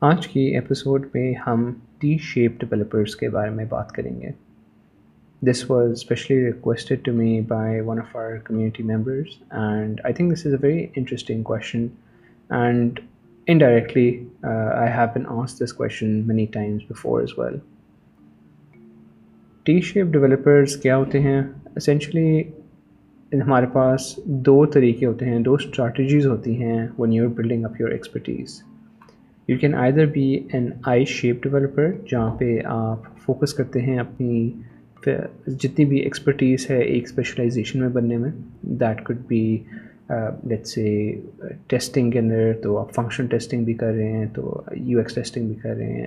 [0.00, 1.72] آج کی ایپیسوڈ میں ہم
[1.98, 4.30] ٹی شیپ ڈیولپرس کے بارے میں بات کریں گے
[5.42, 10.32] this was specially requested to me by one of our community members and I think
[10.32, 11.86] this is a very interesting question
[12.50, 13.00] and
[13.46, 14.24] indirectly
[14.42, 16.46] I have been آس this many
[16.90, 17.58] before as well
[19.62, 21.42] T shape developers کیا ہوتے ہیں
[21.76, 22.42] essentially
[23.40, 24.18] ہمارے پاس
[24.26, 28.62] دو طریقے ہوتے ہیں دو strategies ہوتی ہیں one you building up your expertise
[29.48, 34.50] you can either be an I shape developer جہاں پہ آپ فوکس کرتے ہیں اپنی
[35.46, 38.30] جتنی بھی ایکسپرٹیز ہے ایک اسپیشلائزیشن میں بننے میں
[38.62, 39.32] دیٹ کوڈ
[40.66, 41.14] سے
[41.66, 45.46] ٹیسٹنگ کے اندر تو آپ فنکشن ٹیسٹنگ بھی کر رہے ہیں تو یو ایکس ٹیسٹنگ
[45.46, 46.06] بھی کر رہے ہیں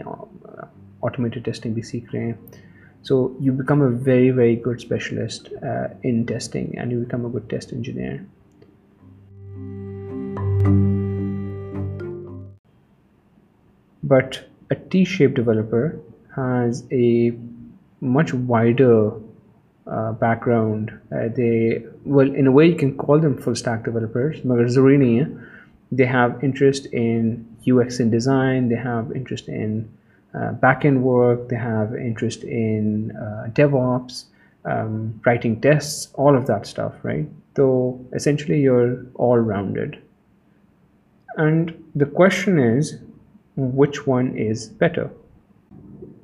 [1.02, 2.34] آٹومیٹڈ ٹیسٹنگ بھی سیکھ رہے ہیں
[3.06, 5.54] so you become a very very good specialist
[6.04, 8.16] in testing and you become a guest engineer
[14.04, 14.36] but
[14.70, 15.86] a T shape developer
[16.38, 17.30] has a
[18.02, 18.94] much wider
[20.22, 22.48] background in
[22.48, 26.88] a way can call them full stack developer مگر ضروری نہیں ہے they have interest
[26.92, 27.34] in
[27.66, 29.82] U S in design they have interest in
[30.62, 33.08] back end work they have interest in
[33.56, 34.24] DevOps
[35.26, 37.68] writing test all of that staff right تو
[38.12, 38.88] essentially you are
[39.30, 39.96] all round
[41.30, 42.94] and the question is
[43.58, 45.06] which one is better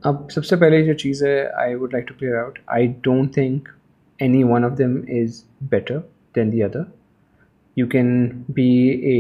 [0.03, 3.33] اب سب سے پہلے جو چیز ہے I would like to clear out I don't
[3.33, 3.69] think
[4.19, 5.99] any one of them is better
[6.35, 6.83] than the other
[7.77, 8.29] you can
[8.49, 8.71] be
[8.89, 9.20] a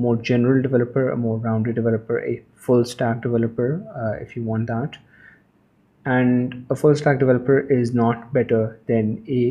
[0.00, 2.34] more general developer more rounder developer a
[2.66, 3.76] full stack developer
[3.94, 4.96] if you want that
[6.06, 9.42] and a full stack developer is not better than a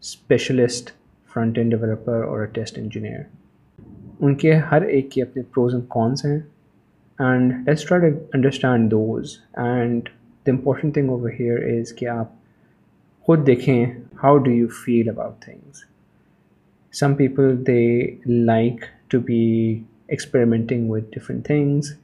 [0.00, 0.90] specialist
[1.30, 3.22] فرنٹین developer اور a test engineer
[4.20, 6.38] ان کے ہر ایک کے اپنے pros and cons ہیں
[7.18, 10.08] and understand those and
[10.46, 12.32] the important thing here is کہ آپ
[13.28, 13.84] خود دیکھیں
[14.22, 15.84] how do you feel about things
[16.94, 17.84] some people they
[18.26, 21.96] like to be experimenting with different things,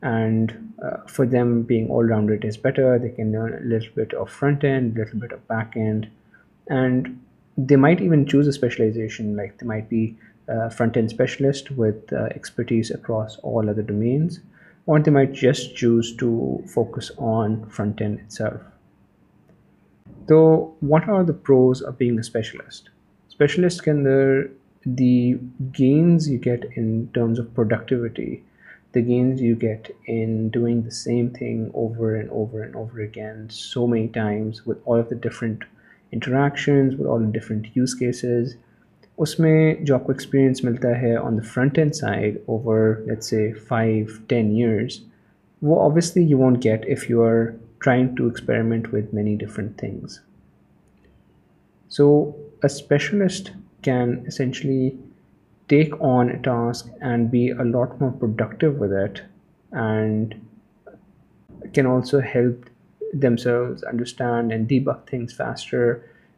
[0.02, 2.98] and uh, for them being all-rounded is better.
[2.98, 6.08] They can learn a little bit of front end, a little bit of back end,
[6.68, 7.18] and
[7.56, 9.36] they might even choose a specialization.
[9.36, 10.16] Like they might be
[10.48, 14.40] a front end specialist with uh, expertise across all other domains,
[14.86, 18.60] or they might just choose to focus on front end itself.
[20.28, 22.90] So what are the pros of being a specialist?
[23.28, 24.06] Specialists can
[24.86, 25.34] the
[25.78, 28.34] gains you get in terms of productivity
[28.94, 33.46] the gains you get in doing the same thing over and over and over again
[33.50, 35.64] so many times with all of the different
[36.12, 38.56] interaction all different use cases
[39.18, 43.24] اس میں جو آپ کو experience ملتا ہے on the front end side over late
[43.24, 45.00] سے five ten years
[45.62, 47.44] وہ obviously you want get if you are
[47.84, 50.18] trying to ایكسپیریمنٹ with many different things
[51.90, 53.50] so a specialist
[53.86, 54.98] can essentially
[55.68, 59.22] take on a task and be a lot more productive with it,
[59.72, 60.34] and
[61.72, 62.68] can also help
[63.12, 65.86] themselves understand and debug things faster.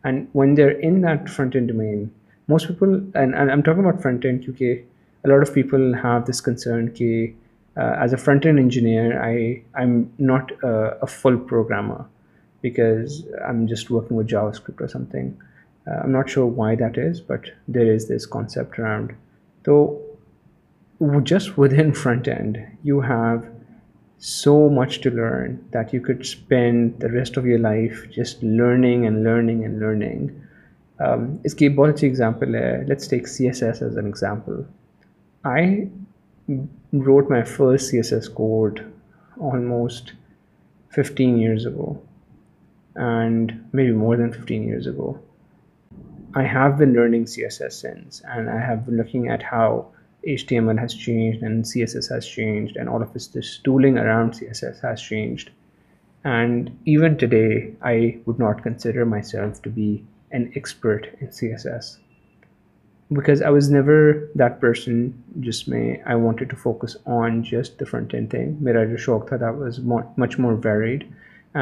[0.04, 2.10] And when they're in that front-end domain,
[2.46, 4.84] most people, and I'm talking about front-end, QK,
[5.24, 7.34] a lot of people have this concern, K,
[7.76, 9.06] uh, as a front-end engineer,
[9.74, 10.52] I'm not
[10.62, 12.06] a full programmer
[12.62, 13.24] because
[13.46, 15.40] I'm just working with JavaScript or something.
[15.88, 17.46] I'm not sure why that is but
[17.66, 19.12] there is this concept around
[19.64, 19.98] تو
[21.24, 23.38] just with in front end you have
[24.22, 29.04] so much to learn that you could spend the rest of your life just learning
[29.04, 30.26] and learning and learning
[31.44, 34.60] اس کی بہت اچھی example ہے let's take C S S as an example
[35.44, 35.84] I
[37.06, 38.80] wrote my first C S S code
[39.40, 40.10] almost
[40.92, 41.92] fifteen years ago
[42.96, 45.12] and may be more than fifteen years ago
[46.34, 49.80] I have learning C S S since and I have lurking at how
[50.22, 54.64] H T M L has change and C S S has changing around C S
[54.64, 55.50] S has changed
[56.24, 57.70] and even today
[57.80, 59.96] I would not consider myself to be
[60.30, 61.98] an expert in C S S
[63.10, 65.08] because I was never that person
[65.26, 69.50] جس میں I wanted focus on just the front میرا جو شوق تھا
[70.16, 71.04] much more varied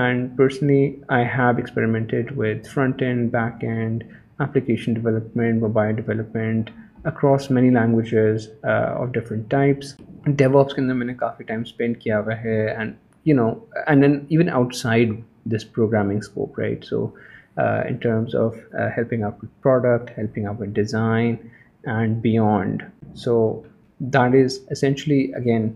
[0.00, 0.97] and personally
[1.09, 4.05] I have experiment with front end back end
[4.39, 6.71] application development mobile development
[7.05, 9.97] across many languages of different types
[10.27, 12.95] develops کے اندر میں نے کافی time spend کیا ہوا ہے and
[13.27, 13.49] you know
[13.87, 15.13] and then even outside
[15.45, 17.07] this programming scope right so
[17.57, 18.57] in terms of
[18.97, 21.35] helping آپ with product helping آپ with design
[21.85, 22.83] and beyond
[23.17, 23.39] so
[24.01, 25.69] that is essentially again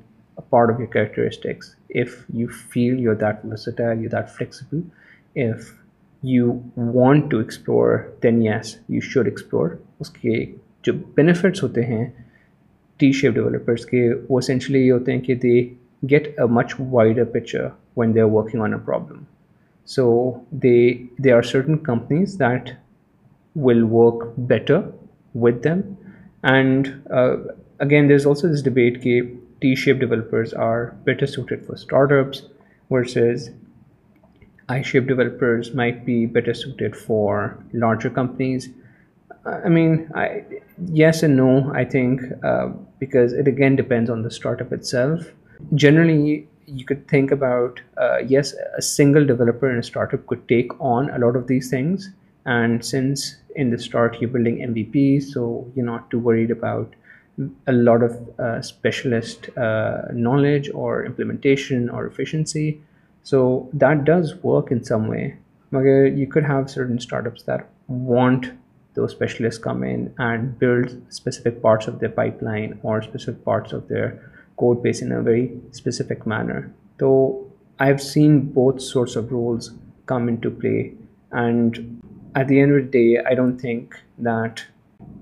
[0.50, 3.54] part of your characteristics if you feel your that و
[3.78, 4.80] your that flexible
[5.40, 5.72] if
[6.22, 6.52] you
[6.76, 9.68] want to explore then yes you should explore
[10.00, 10.44] اس کے
[10.84, 12.04] جو benefits ہوتے ہیں
[13.00, 15.60] T shape developers کے وہ essentially یہ ہوتے ہیں کہ they
[16.10, 19.22] get a much wider picture when they are working on a problem
[19.88, 20.08] so
[20.62, 20.76] they
[21.24, 22.70] they are certain companies that
[23.56, 24.80] will work better
[25.34, 25.80] with them
[26.42, 26.88] and
[27.80, 29.20] again there is also this debate کہ
[29.58, 32.42] T shape developers are better suited for startups
[32.90, 33.48] versus
[34.70, 38.68] iShape developers might be better suited for larger companies.
[39.44, 40.10] I mean,
[40.92, 42.68] yes and no, I think, uh,
[42.98, 45.24] because it again depends on the startup itself.
[45.74, 50.78] Generally, you could think about, uh, yes, a single developer in a startup could take
[50.80, 52.10] on a lot of these things.
[52.44, 56.94] And since in the start, you're building MVP, so you're not too worried about
[57.66, 59.48] a lot of uh, specialist
[60.12, 62.80] knowledge or implementation or efficiency.
[63.26, 63.68] So
[63.72, 65.28] that does work in way
[65.72, 67.62] مگر you could have certain startups there
[68.06, 73.00] want to specialist come in and build specific parts of the pipeline اور
[73.44, 74.08] parts of their
[74.54, 76.60] code piece in very specific manner
[76.96, 77.12] تو
[77.78, 79.70] I have seen بہت sorts of roles
[80.06, 80.78] come into play
[81.32, 81.78] and
[82.34, 83.94] at the end day I don't think
[84.18, 84.60] that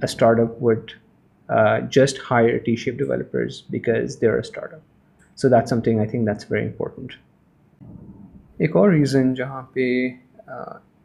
[0.03, 0.91] startup would
[1.93, 6.09] just hire T shape developers because they are startup so that something I
[6.09, 7.13] think that's very important
[8.59, 9.87] ایک اور reason جہاں پہ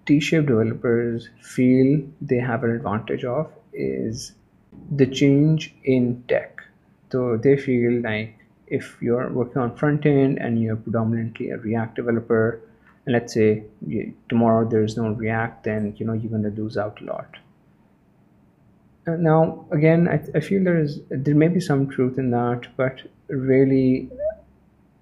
[0.08, 1.28] T shape developers
[1.56, 3.52] feel they have an advantage of
[3.74, 4.30] is
[5.00, 6.62] the change in tech
[7.12, 11.50] تو they feel like if you are working on front end and you are predominantly
[11.64, 12.50] React developer
[13.08, 13.54] late say
[14.28, 17.38] tomorrow there is no React then you know you can lose out lot
[19.08, 19.44] now
[19.70, 23.06] again I feel there is there may be some truth in that but
[23.30, 23.86] really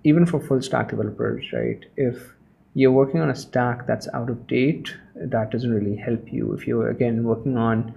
[0.06, 2.41] even for full stack developers right if
[2.74, 6.54] you're working on a stack that's out of date, that doesn't really help you.
[6.54, 7.94] If you're again working on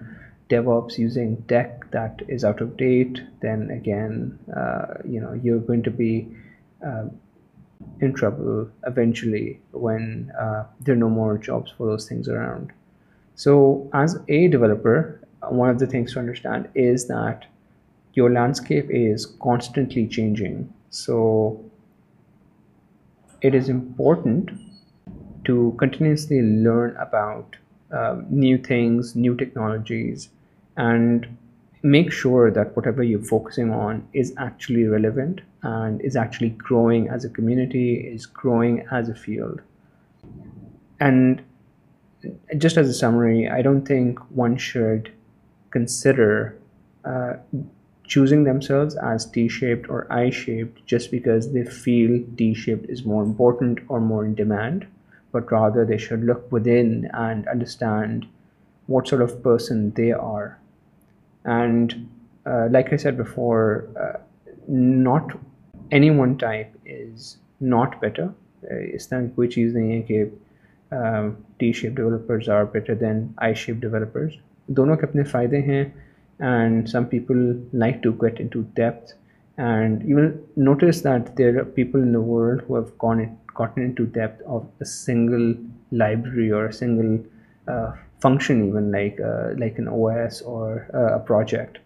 [0.50, 6.28] DevOps using tech that is out of date, then again uh, you're going to be
[6.84, 7.04] uh,
[8.00, 12.72] in trouble eventually when uh, there are no more jobs for those things around.
[13.36, 17.46] So as a developer, one of the things to understand is that
[18.14, 20.72] your landscape is constantly changing.
[20.90, 21.64] So
[23.44, 24.50] it is important
[25.44, 27.56] to continuously learn about
[27.90, 30.30] um, new things, new technologies,
[30.78, 31.26] and
[31.82, 37.26] make sure that whatever you're focusing on is actually relevant and is actually growing as
[37.26, 39.60] a community, is growing as a field.
[40.98, 41.42] And
[42.56, 45.12] just as a summary, I don't think one should
[45.70, 46.58] consider
[47.04, 47.34] uh,
[48.10, 48.96] choosing them t
[49.02, 53.80] as T more اور I more just because they feel T should is more important
[53.86, 56.66] اور more sort
[56.66, 58.24] and understand
[58.88, 59.22] they are.
[59.22, 60.46] Of person they are
[61.44, 61.92] and
[62.70, 62.94] like uh,
[64.68, 65.36] not
[65.90, 68.26] any one type is not better
[68.94, 70.24] اس طرح کوئی چیز نہیں ہے کہ
[71.58, 74.30] T shape developers are better than I shape developers
[74.68, 75.84] دونوں کے اپنے فائدے ہیں
[76.40, 77.38] and some people
[77.72, 79.12] like to get in to depth
[79.58, 80.30] and even
[80.56, 82.62] notice that there people in the world
[82.68, 85.52] hone it got into depth of a single
[85.92, 87.16] library or single
[88.22, 89.20] function even like
[89.58, 90.76] like an O S or
[91.26, 91.78] project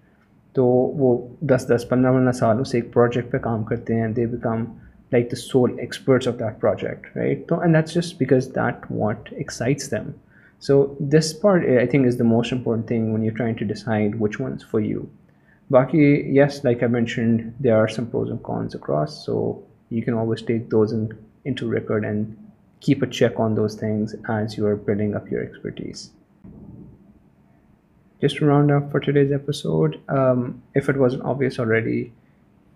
[0.54, 1.16] تو وہ
[1.40, 4.64] دس دس پندرہ پندرہ سال اسے ایک project پہ کام کرتے ہیں they become
[5.12, 9.32] like the sole experts of that project right تو and that's just because that what
[9.32, 10.10] excites them
[10.60, 13.64] So this part, eh, I think, is the most important thing when you're trying to
[13.64, 15.08] decide which one's for you.
[15.70, 20.14] Baki, yes, like I mentioned, there are some pros and cons across, so you can
[20.14, 20.92] always take those
[21.44, 22.36] into record and
[22.80, 26.10] keep a check on those things as you are building up your expertise.
[28.20, 32.12] Just to round up for today's episode, um, if it wasn't obvious already,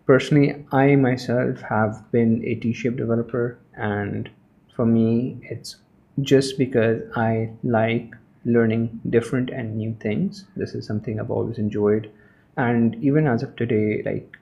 [0.07, 4.31] personally, I myself have been a T-shaped developer, and
[4.77, 5.77] for me, it's
[6.21, 8.15] just because I like
[8.45, 10.45] learning different and new things.
[10.57, 12.11] This is something I've always enjoyed.
[12.57, 14.37] And even as of today, like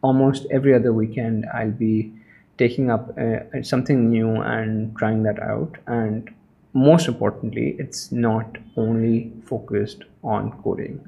[0.02, 2.12] almost every other weekend, I'll be
[2.56, 5.76] taking up uh, uh, something new and trying that out.
[5.86, 6.32] And
[6.72, 11.00] most importantly, it's not only focused on coding.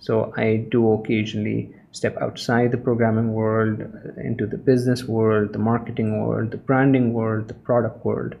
[0.00, 5.58] So I do occasionally step outside the programming world uh, into the business world, the
[5.58, 8.34] marketing world, the branding world, the product world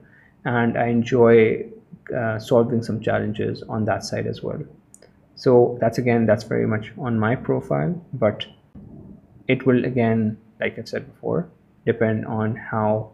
[0.44, 1.66] and I enjoy
[2.16, 4.60] uh, solving some challenges on that side as well.
[5.34, 8.46] So that's very much on my profile, but
[9.48, 11.48] it will, again, like I've said before,
[11.84, 13.10] depend on how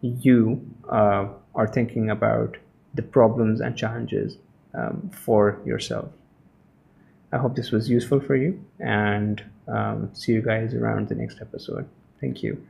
[0.00, 2.56] you uh, are thinking about
[2.94, 4.36] the problems and challenges
[4.74, 6.08] um, for yourself.
[7.32, 11.40] I hope this was useful for you, and um, see you guys around the next
[11.40, 11.88] episode.
[12.20, 12.64] Thank you.